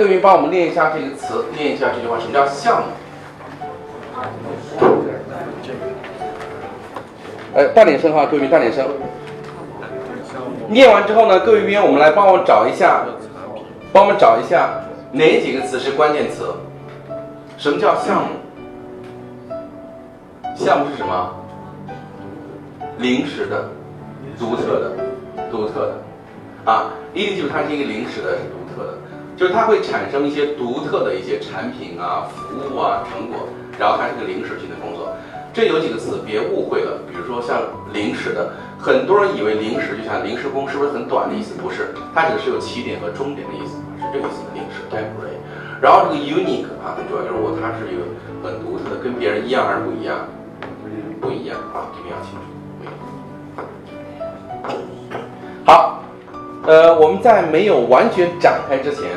[0.00, 2.86] 各位帮我们念一下这个词，念一下这句话，什么叫项目？
[7.52, 8.88] 呃，大点声哈，各位大点声。
[10.68, 13.04] 念完之后呢，各位编，我们来帮我找一下，
[13.92, 14.70] 帮我们找一下
[15.12, 16.46] 哪几个词是关键词？
[17.58, 18.30] 什么叫项目？
[20.54, 21.30] 项目是什么？
[22.96, 23.68] 临时的、
[24.38, 24.92] 独特的、
[25.50, 28.94] 独特的，啊，一定记住它是一个临时的，是独特的，
[29.40, 35.16] 就是它会产生一些独特的一些产品啊、服务啊、成果，然后它是个临时性的工作。
[35.50, 41.54] 这有几个词别误会了，比如说像临时的，很多人以为临时就像临时工，是不是很短的意思？
[41.54, 45.40] 不是，它指的是有起点和终点的意思，是这个意思的临时 temporary。
[45.80, 48.04] 然后这个 unique 啊，很重要，就是我它是一个
[48.44, 50.18] 很独特的，跟别人一样还是不一样？
[51.18, 52.44] 不一样啊，这个要清楚。
[55.64, 55.99] 好，
[56.66, 59.16] 呃，我们在没有完全展开之前，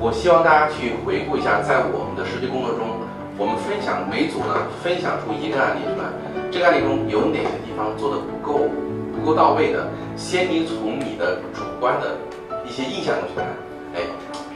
[0.00, 3.04] 我希望大家去回顾一下，在我们的实际工作中，
[3.36, 6.08] 我们分享每组呢分享出一个案例出来，
[6.50, 8.72] 这个案例中有哪些地方做的不够
[9.12, 9.84] 不够到位的，
[10.16, 12.16] 先你从你的主观的
[12.64, 13.44] 一些印象中去看，
[13.92, 14.00] 哎，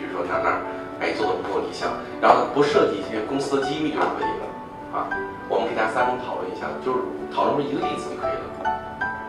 [0.01, 0.57] 比如说哪哪
[1.05, 4.45] 哎做的不够理想，然后不涉及一些公司的机密就可以了
[4.97, 5.05] 啊。
[5.53, 8.73] 我们给大家三种讨论一下，就是讨论出一个例子就可以了。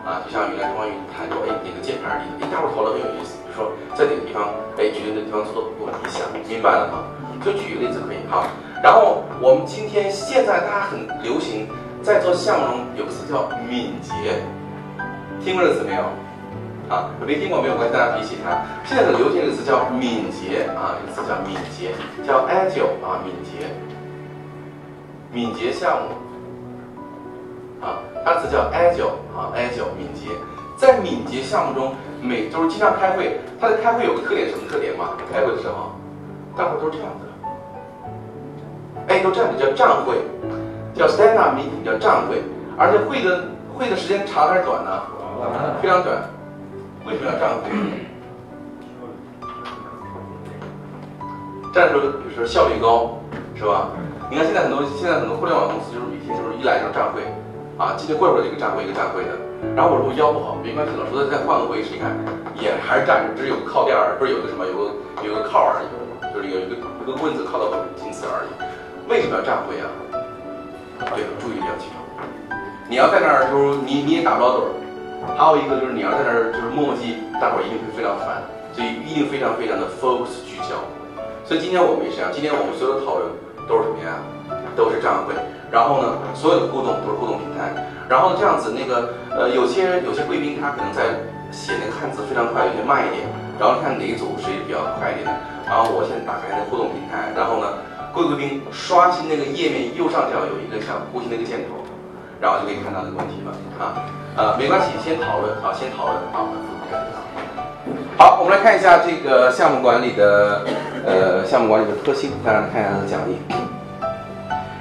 [0.08, 2.33] 啊，就像原来关于谈说，哎，哪个键盘例子，
[3.04, 3.36] 有意思。
[3.44, 4.48] 比如说在哪个地方，
[4.78, 7.04] 哎，觉得那个地方做的不够理想，明白了吗？
[7.44, 8.48] 就举一个例子可以哈。
[8.82, 11.68] 然后我们今天现在大家很流行，
[12.02, 14.12] 在做项目中有个词叫敏捷，
[15.44, 16.02] 听过这个词没有？
[16.88, 18.60] 啊，没听过没有关系，大家比起它。
[18.84, 21.92] 现在很流行一个词叫敏捷啊，这个词叫敏捷，
[22.26, 23.72] 叫 agile 啊，敏捷，
[25.32, 26.14] 敏捷项目。
[27.80, 30.28] 啊，它的词叫 agile 啊，agile 敏捷，
[30.76, 31.94] 在敏捷项目中，
[32.24, 35.10] 每周经常开会，他的开会有个特点，什么特点嘛？
[35.30, 35.92] 开会的时候，
[36.56, 37.26] 大伙都是这样的，
[39.08, 40.16] 哎，都这样的叫站会，
[40.94, 42.42] 叫 stand up meeting，叫站会，
[42.78, 43.44] 而且会的
[43.76, 45.02] 会的时间长还是短呢？
[45.82, 46.16] 非常短。
[47.04, 47.68] 为什么要站会？
[51.74, 53.18] 站的时候，比如说效率高，
[53.54, 53.90] 是吧？
[54.30, 57.20] 你看现在很多现在很多互联网公司就是每天就是一来就是站会。
[57.76, 59.36] 啊，今天过一会儿一个站会一个站会的，
[59.72, 62.12] 然后我说我腰不好，没关系，老师再换个位置，你看
[62.54, 64.82] 也还是站着，只有靠垫儿，不是有个什么，有个
[65.26, 65.88] 有个靠而已，
[66.32, 68.52] 就是有一个有个棍子靠到后面，仅此而已。
[69.10, 69.88] 为什么要站会啊？
[71.12, 71.98] 对，注意力要集中。
[72.88, 74.68] 你要在那儿就是你你也打不着盹儿，
[75.36, 80.78] 还有一个就是你要在那儿就是磨磨唧，大伙儿一定会非常烦，所以一定非常非常的 focus 聚焦。
[81.44, 83.26] 所以今天我们也是这样，今天我们所有的讨论
[83.66, 84.22] 都是什么呀？
[84.76, 85.34] 都是站会。
[85.70, 87.74] 然后呢，所有的互动都是互动平台。
[88.08, 91.02] 然后这样子，那个呃，有些有些贵宾他可能在
[91.50, 93.26] 写那个汉字非常快，有些慢一点。
[93.58, 95.32] 然后看哪一组谁比较快一点的。
[95.64, 97.78] 然后我现在打开那个互动平台，然后呢，
[98.12, 101.78] 各位贵宾刷新那个页面右上角有一个像呼吸那个箭头，
[102.42, 103.94] 然后就可以看到这个问题了啊。
[104.36, 106.50] 呃，没关系，先讨论啊，先讨论啊。
[108.18, 110.62] 好，我们来看一下这个项目管理的
[111.06, 113.38] 呃项目管理的特性，大家看一下它的讲义。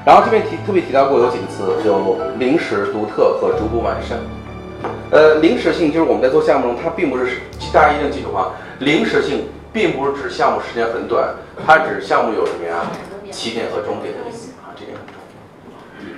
[0.05, 4.17] 然后这边提特别提到过有几个词，有临时、独特和逐步完善。
[5.11, 7.37] 呃，临时性就是我们在做项目中，它并不是
[7.71, 11.33] 大家一定记住啊，临时性并不是指项目时间很短，
[11.65, 12.83] 它指项目有什么呀？
[13.31, 16.13] 起点和终点的意思啊，这点很重要。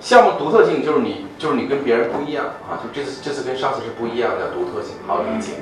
[0.00, 5.54] 项目独特性就是你就是你跟别人不一样啊，就这次这次跟上次是不一样的，叫独特性，好理解。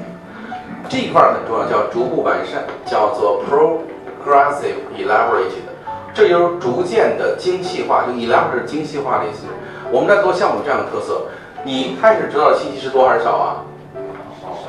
[0.90, 5.69] 这一块很重要，叫逐步完善，叫做 progressive elaborated。
[6.12, 9.46] 这就是逐渐的精细化，就 elaborate 精细化的意思。
[9.90, 11.22] 我们在做项目这样的特色，
[11.64, 13.62] 你开始知道的信息是多还是少啊？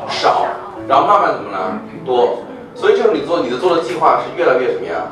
[0.08, 0.46] 少，
[0.88, 1.80] 然后慢慢怎么呢？
[2.06, 2.40] 多。
[2.74, 5.04] 所以这时候你做你的做的计划是越来越什么呀？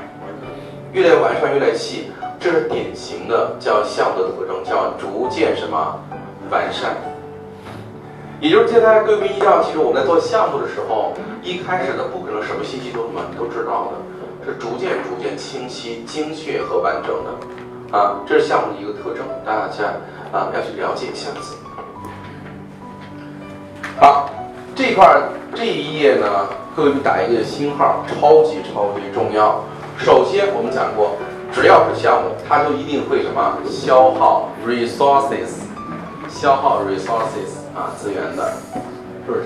[0.94, 2.12] 越来越完善，越来越细。
[2.40, 6.00] 这是典型的叫项目的特征，叫逐渐什么
[6.50, 6.96] 完善。
[8.40, 11.12] 也就是接下来各位一定要记住，我们在做项目的时候，
[11.44, 14.00] 一开始的不可能什么信息都什么都知道的，
[14.50, 19.94] 是逐渐逐渐清晰、精确和完整的，啊，这是项目的一个特征，大家
[20.32, 21.56] 啊要去了解一下子。
[24.00, 24.28] 好，
[24.76, 25.22] 这块
[25.54, 26.26] 这一页呢，
[26.76, 29.64] 各位打一个星号，超级超级重要。
[30.00, 31.18] 首先我们讲过，
[31.52, 35.62] 只要是项目，它就一定会什么消耗 resources，
[36.28, 38.52] 消耗 resources 啊资源的，
[39.28, 39.46] 是不是？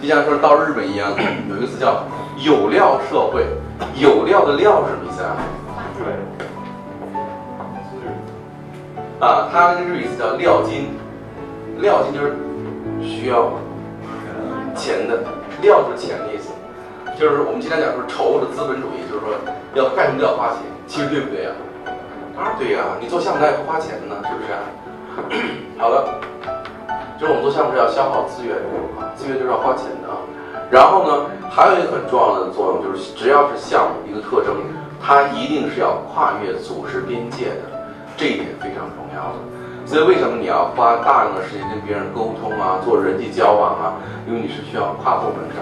[0.00, 1.10] 就像说到日本一样，
[1.48, 2.04] 有一个词叫
[2.38, 3.46] 有料社会，
[3.96, 5.36] 有料的料是什么意思啊？
[9.20, 10.88] 啊，它那个日语词叫料金，
[11.78, 12.34] 料金就是
[13.00, 13.52] 需要
[14.74, 15.22] 钱的，
[15.60, 16.50] 料就是钱的意思。
[17.18, 19.34] 就是我们经常讲说仇的资本主义，就是说
[19.74, 20.58] 要干什么都要花钱，
[20.88, 21.52] 其实对不对呀？
[22.34, 24.50] 当然对呀，你做项目也不花钱呢，是不是？
[25.78, 26.18] 好了，
[27.20, 28.56] 就是我们做项目是要消耗资源
[28.98, 30.01] 啊，资源就是要花钱的啊。
[30.72, 34.56] 然后呢，还有一个很重要的作用就是，只要是项目一个特征，
[35.04, 37.68] 它一定是要跨越组织边界的，
[38.16, 39.38] 这一点非常重要的。
[39.84, 44.00] 所以为什么你要花大量的时间跟别人沟通啊，做人际交往啊？
[44.26, 45.60] 因为你是需要跨部门的，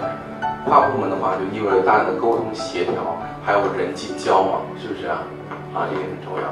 [0.63, 2.95] 跨部门的话就意味着大量的沟通协调，
[3.43, 5.27] 还有人际交往，是不是啊？
[5.75, 6.47] 啊，这点很重要。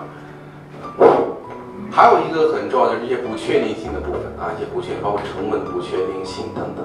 [1.90, 6.84] 还有一个很重要的就是一些不确定性的部分啊，一些不确定，包括成本不确定性等等。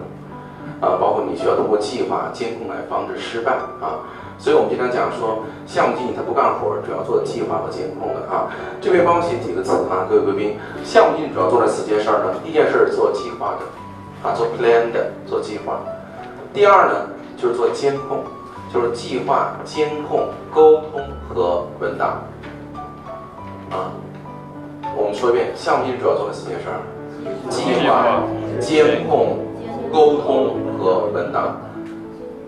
[0.84, 4.04] 啊，包括你需要通过计划监控来防止失败啊。
[4.36, 8.50] 所以我们经常讲说，项目经理他不干活，主要做计划和监控的啊。
[8.80, 12.34] 这边帮我写几个字啊，各位贵宾，项目经理主要做了四件事儿呢。
[12.44, 15.80] 第一件事儿做计划的，啊，做 plan 的，做计划。
[16.52, 17.06] 第二呢，
[17.36, 18.18] 就是做监控，
[18.72, 22.20] 就是计划、监控、沟通和文档。
[23.70, 23.94] 啊，
[24.96, 26.78] 我们说一遍，项目经理主要做的四件事儿：
[27.48, 28.22] 计划、
[28.60, 29.38] 监控、
[29.92, 31.56] 沟通和文档。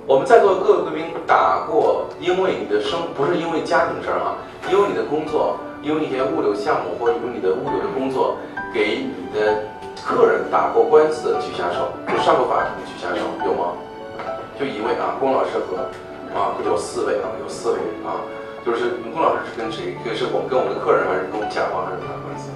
[0.07, 4.37] 我们在座各位贵宾打过，因为你的生不是因为家庭事儿哈，
[4.71, 8.37] 因为你的工作，因为一些物流项目或者因为你的物流的工作，
[8.73, 9.65] 给你的
[10.05, 13.73] 客人打过官司的举下手，就上过法庭的举下手，有吗？
[14.61, 15.89] 就一位啊，龚老师和
[16.39, 18.21] 啊，有四位啊，有四位啊，
[18.65, 19.97] 就是龚老师是跟谁？
[20.15, 22.53] 是我们跟我们的客人，还是跟我们甲方，还是打官司？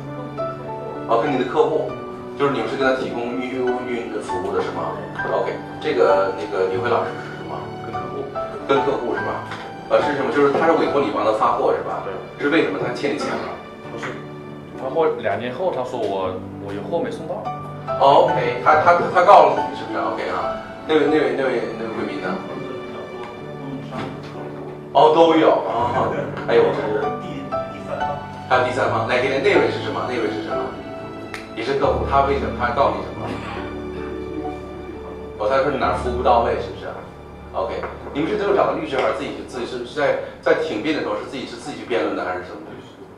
[1.08, 1.90] 哦，跟你的客户。
[2.38, 4.94] 就是你们是跟他提供预运运的服务的是吗
[5.34, 7.58] ？OK，这个那个李辉老师是什么？
[7.84, 8.22] 跟客户，
[8.68, 9.42] 跟客户是吧？
[9.90, 10.30] 呃，是什么？
[10.30, 12.06] 就是他是委托你帮他发货是吧？
[12.06, 12.14] 对。
[12.38, 13.50] 是为什么他欠你钱了？
[13.90, 14.06] 不是，
[14.78, 16.32] 发货两年后他说我
[16.64, 17.42] 我有货没送到。
[17.98, 20.54] OK，他他他告诉你是不是？OK 啊，
[20.86, 22.30] 那位那位那位那位贵宾呢？
[24.92, 25.90] 哦，都有啊。
[26.46, 27.42] 还有这是第
[27.74, 28.16] 第三方，
[28.48, 30.06] 还有第三方，来，给那位是什么？
[30.08, 30.62] 那位是什么？
[31.60, 33.28] 也是客户，他为什么他到底什么？
[35.36, 36.88] 我猜说你哪儿服务不到位，是不是
[37.52, 37.84] ？OK，
[38.14, 42.64] 你们是最后找个律师，还是自己去自己是是在在庭辩的时候是自己是自己去辩论的，还是什么？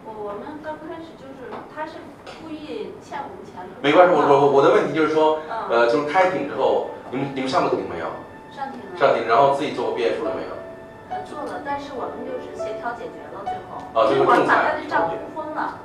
[0.03, 2.03] 我我们刚开始就是他是
[2.43, 3.79] 故意欠我们钱的。
[3.79, 5.39] 没关系，我我我的问题就是说，
[5.71, 8.11] 呃，就是开庭之后，你们你们上过庭没有？
[8.51, 8.99] 上庭了。
[8.99, 10.53] 上庭，然后自己做过辩护了没有？
[11.15, 13.79] 呃，做了，但是我们就是协调解决了，最后。
[13.95, 14.59] 哦，最后仲裁。
[14.59, 15.79] 把他的账户封了。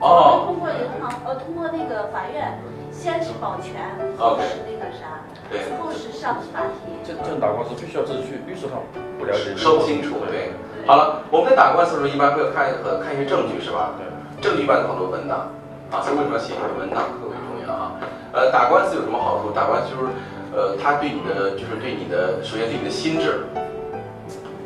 [0.00, 2.58] 哦，通过银行，呃，通过那个法院，
[2.92, 3.80] 先是保全，
[4.18, 6.92] 后是那个啥，对，后是上法庭。
[7.02, 8.76] 这这打官司必须要自己去律师行，
[9.18, 10.52] 不了解，说不清楚，对。
[10.86, 13.94] 好了，我们在打官司的时候，一般会看呃看一些证据，是吧？
[13.96, 14.04] 对。
[14.42, 15.48] 证据一般有好多文档，
[15.90, 17.96] 啊，所以为什么要写一个文档特别重要啊？
[18.32, 19.50] 呃，打官司有什么好处？
[19.50, 20.12] 打官司就是，
[20.54, 23.48] 呃，他对你的就是对你的，首先对你的心智，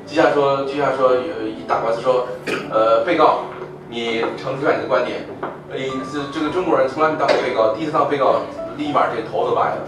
[0.06, 2.26] 就像说就像说有一打官司说，
[2.68, 3.44] 呃，被告。
[3.90, 5.26] 你陈述一下你的观点，
[5.68, 8.38] 呃，这这个中国人从来没当过被告，第一次当被告，
[8.78, 9.82] 立马这头都白了，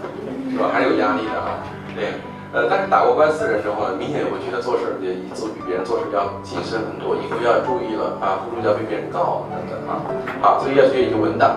[0.51, 0.67] 是吧？
[0.73, 1.63] 还是有压力的啊。
[1.95, 2.19] 对，
[2.51, 10.03] 呃，但是打过官司的人之后呢，明显会觉得做事也做比别人做事要谨慎很多，以后要注意了啊，不要被别人告等等啊。
[10.43, 11.55] 好，所以要学一个文档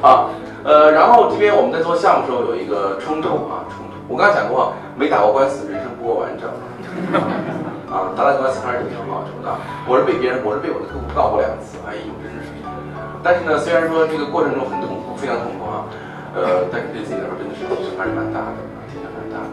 [0.00, 0.32] 啊，
[0.64, 4.00] 呃，然后这边我们在做项目时候有一个冲突啊，冲突。
[4.08, 6.48] 我刚才讲过，没打过官司，人生不够完整。
[7.92, 9.52] 啊，打打官司还是挺有好处的。
[9.88, 12.54] 我是被别人，我是被我的客户告过两次，哎呦，真是。
[13.22, 15.86] 但是呢，虽然说这个过程中很痛苦，非常痛苦啊，
[16.34, 18.58] 呃，但是对自己来说真的是提升还是蛮大的，
[18.90, 19.50] 提升蛮大的。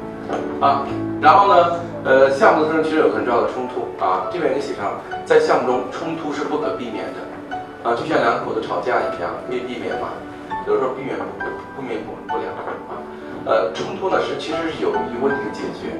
[0.61, 0.85] 啊，
[1.21, 7.19] 然后呢，呃，项目中其实有很重要的冲突啊，这边也写上，在项目中冲突是不可避免的，
[7.81, 10.13] 啊，就像两口子吵架一样，可以避免吗？
[10.67, 11.25] 有时候避免不
[11.75, 12.45] 不免不不了
[12.89, 13.01] 啊。
[13.45, 15.93] 呃，冲突呢是其实是有利于问题的解决。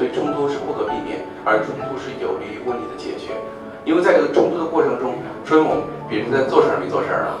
[0.00, 3.36] 所以冲突是不可避免，而冲突是有利于问题的解决。
[3.84, 5.12] 因为在这个冲突的过程中，
[5.44, 7.36] 说明我们别人在做事儿没做事儿啊，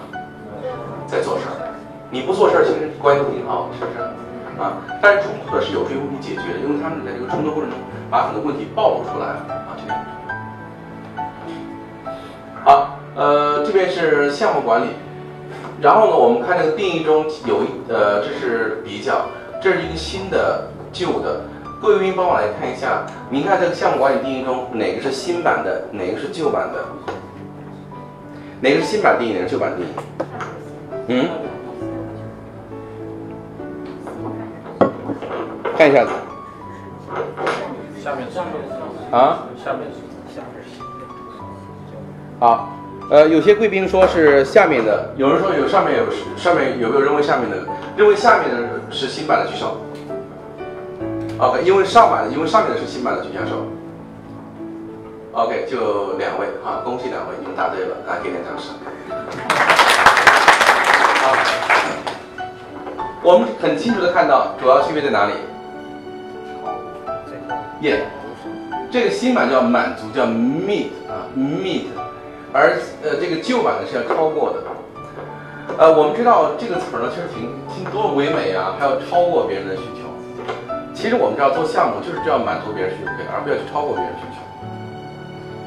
[1.06, 1.56] 在做事儿，
[2.10, 4.04] 你不做事儿，其实关系都挺好，是不是？
[4.60, 9.96] 啊，但是冲突的是有助于问题解决的，因为他们在这个冲突过程中把很多问题暴露出来了啊，这样。
[12.62, 14.88] 好，呃，这边是项目管理，
[15.80, 21.40] 然后呢，我们看这个定义中有一呃，这是比较，这是一个新的、旧的。
[21.80, 26.84] 各位帮我来看一下，您看这个项目管理定义中哪个是新版的，哪个是旧版的？
[28.60, 29.88] 哪个是新版定义，哪个是旧版定义？
[31.08, 31.28] 嗯？
[35.78, 36.10] 看一下子。
[38.04, 38.52] 下面下面
[39.10, 39.46] 啊？
[39.64, 39.88] 下面
[40.28, 40.62] 下面
[42.38, 42.68] 好，
[43.10, 46.04] 呃，有些贵宾说是下面的，有人说有上面有
[46.36, 47.56] 上面有没有认为下面的？
[47.96, 49.78] 认为下面的是新版的举手。
[51.40, 53.64] OK，因为上版，因为上面的是新版的举下手。
[55.32, 58.74] OK，就两位啊，恭喜两位，你们答对了，来给点掌声。
[61.22, 61.32] 好，
[63.22, 65.32] 我们很清楚的看到主要区别在哪里？
[67.80, 68.06] 耶，
[68.90, 71.84] 这个新版叫满足，叫 meet 啊 meet，
[72.52, 74.58] 而呃这个旧版的是要超过的。
[75.78, 79.99] 呃，我们知道这个词儿呢，确实挺挺多唯美啊，还要超过别人的需求。
[81.00, 84.44] 其实我们知道做项目就是这样满足别人需求，而不要去超过别人需求。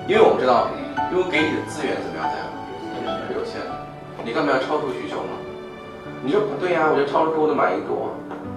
[0.05, 0.69] 因为我们知道，
[1.09, 2.37] 因为给你的资源怎么样样，
[3.25, 3.73] 是有限的，
[4.21, 5.33] 你干嘛要超出需求呢？
[6.21, 8.07] 你说不对呀，我就超出客户的满意度啊，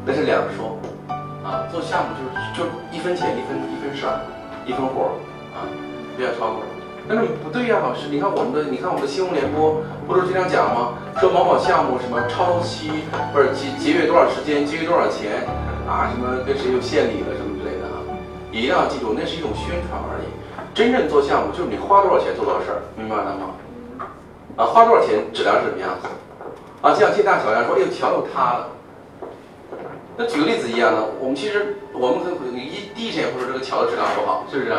[0.05, 0.77] 那是两说。
[1.41, 4.21] 啊，做项目就是就一分钱一分一分事儿，
[4.69, 5.17] 一分活
[5.57, 5.65] 啊，
[6.13, 6.61] 不要超过。
[7.09, 10.93] 但是不对呀，老师，你看我们的，你看我们的新闻联播不是经常讲吗？
[11.25, 15.41] 说某某项目什么超期，不是节节约多少时间，节约多少钱。
[15.87, 18.03] 啊，什么跟谁有献礼了什么之类的啊，
[18.51, 20.27] 一定要记住，那是一种宣传而已。
[20.75, 23.55] 真正做项目就是你花多少钱做多少事儿，明白了吗？
[24.57, 26.09] 啊，花多少钱，质量是什么样子？
[26.83, 28.69] 啊，就像建大桥一样，说哎呦桥又塌了。
[30.19, 34.75] 那举个例子一样的，我们其实我们可能一第一时间会说这个桥的质量不好，是不是？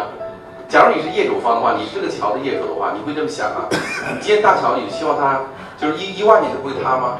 [0.67, 3.69] 假如你是业主方的话，你是这个桥的业主的话，你会这么想啊？
[4.13, 5.39] 你建大桥，你希望它
[5.77, 7.19] 就是一一万年都不会塌吗？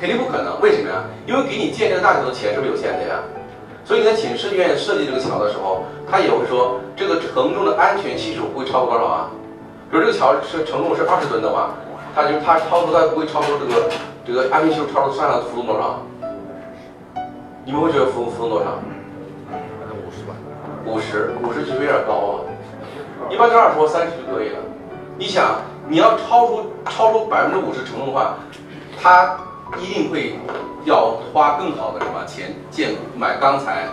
[0.00, 1.04] 肯定不可能，为什么呀？
[1.26, 3.20] 因为给你建这个大桥的钱是不是有限的呀？
[3.84, 9.30] 所以你在请设计院设计这个桥的时候，他也会说这个承重的安全系数不会超过多少啊？
[9.90, 11.74] 比如这个桥是承重是二十吨的话，
[12.14, 13.90] 它就它超出它不会超出这个
[14.24, 16.00] 这个安全系数超出上的浮动多少？
[17.66, 18.80] 你们会觉得浮浮动多少？
[19.92, 20.32] 五十吧。
[20.86, 22.48] 五十，五十其实有点高啊？
[23.28, 24.56] 一般就二十或三十就可以了。
[25.18, 28.36] 你想，你要超出超出百分之五十承重的话，
[28.98, 29.36] 它。
[29.78, 30.38] 一定会
[30.84, 33.86] 要花更好的什么钱建买钢材、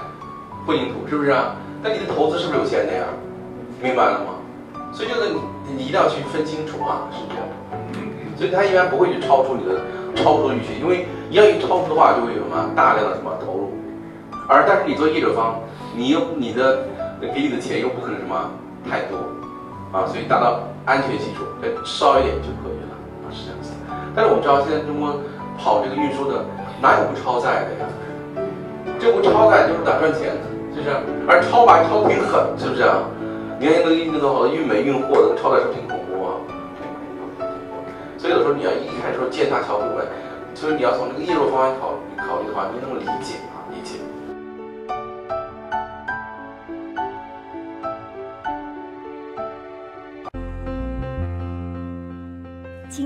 [0.66, 1.56] 混凝土，是不是啊？
[1.84, 3.06] 那你的投资是不是有限的呀？
[3.82, 4.34] 明白了吗？
[4.92, 5.40] 所以这个你
[5.78, 7.44] 你一定要去分清楚啊，是这样。
[8.38, 9.82] 所以他一般不会去超出你的
[10.16, 13.74] 超出预期，因为一要一超出的话，就会有什么大量的什么投入。
[14.48, 15.60] 而但是你作为业者方，
[15.96, 16.88] 你又你的
[17.22, 18.50] 给你的钱又不可能什么
[18.90, 19.18] 太多
[19.92, 23.72] 啊，所以达到安全系数再少一点就可以了啊，是这样子。
[24.16, 25.20] 但是我们知道现在中国。
[25.58, 26.46] 跑这个运输的
[26.82, 27.90] 哪有不超载的呀？
[29.00, 30.96] 这不超载就是打赚钱的，是不是？
[31.28, 33.04] 而超白超挺狠，是不是啊？
[33.60, 36.30] 你看那个那个好运煤运货的超载是不是挺恐怖啊？
[38.18, 40.06] 所以有时候你要一开始说建大桥不稳，
[40.54, 43.36] 所以你要从这个业务方面考考虑的话，你能理解